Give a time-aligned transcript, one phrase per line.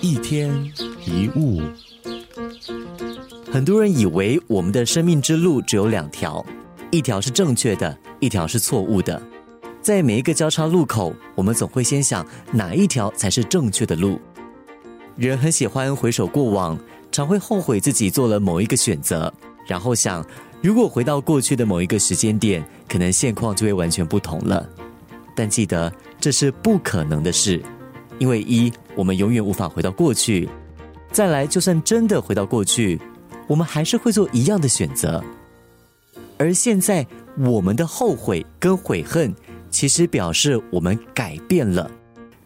[0.00, 0.50] 一天
[1.04, 1.60] 一物，
[3.52, 6.44] 很多人以为我们的生命之路只有两条，
[6.90, 9.20] 一条是正确的，一条是错误的。
[9.80, 14.20] 在每一个交叉路口，我们总会先想哪一条才是正确的路。
[15.16, 16.76] 人很喜欢回首过往，
[17.12, 19.32] 常会后悔自己做了某一个选择，
[19.66, 20.24] 然后想，
[20.60, 24.68] 如果回到过去的某一个时间点，可能现况就会完全不同了。
[25.34, 27.62] 但记得，这是不可能的事，
[28.18, 30.48] 因为一，我们永远无法回到过去；
[31.12, 33.00] 再来，就算真的回到过去，
[33.46, 35.22] 我们还是会做一样的选择。
[36.38, 37.06] 而现在，
[37.38, 39.34] 我们的后悔跟悔恨，
[39.70, 41.90] 其实表示我们改变了。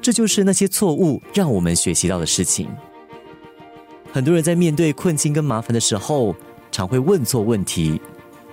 [0.00, 2.68] 这就是那些错误让我们学习到的事情。
[4.12, 6.34] 很多人在面对困境跟麻烦的时候，
[6.70, 8.00] 常会问错问题。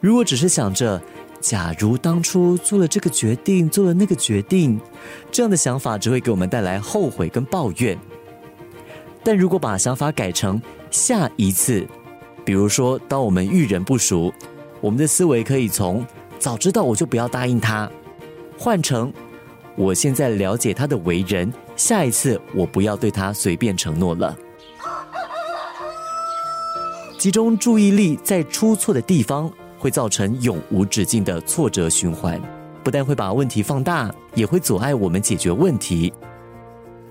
[0.00, 1.00] 如果只是想着
[1.48, 4.80] “假如当初做了这个决定，做了那个决定”，
[5.30, 7.96] 这样的想法只会给我们带来后悔跟抱怨。
[9.22, 11.86] 但如果把想法改成“下一次”，
[12.44, 14.34] 比如说当我们遇人不熟，
[14.80, 16.04] 我们的思维可以从
[16.40, 17.88] “早知道我就不要答应他”，
[18.58, 19.12] 换成。
[19.76, 24.36] 我现在了解他的为人，下一次我不要对他随便承诺了。
[27.16, 32.40] 集中注意力在出错的地方，会造成永无止境的挫折循环，
[32.82, 36.12] 不但会把问题放大，也会阻碍我们解决问题。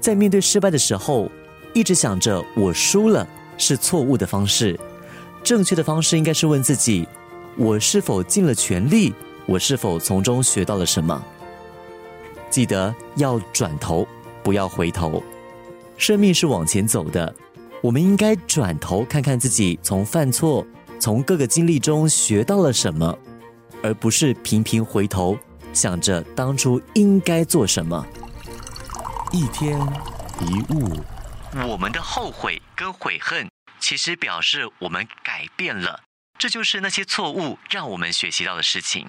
[0.00, 1.30] 在面对失败的时候，
[1.72, 3.26] 一直想着我输了
[3.56, 4.78] 是错误的方式，
[5.42, 7.06] 正确的方式应该是问自己：
[7.56, 9.12] 我是否尽了全力？
[9.46, 11.22] 我是否从中学到了什么？
[12.48, 14.06] 记得要转头，
[14.42, 15.22] 不要回头。
[15.96, 17.34] 生命是往前走的，
[17.82, 20.66] 我们应该转头看看自己从犯错、
[21.04, 23.14] 从各个经历中学到了什么，
[23.82, 25.38] 而不是频频回头
[25.74, 28.06] 想着当初应该做什么。
[29.30, 29.78] 一天
[30.40, 31.04] 一物，
[31.68, 36.00] 我们的后悔跟悔恨，其实表示我们改变了。
[36.38, 39.06] 这就是那些错误让我们学习到的事情。